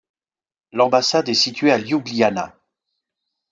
[0.71, 2.55] L'ambassade est située à Ljubljana.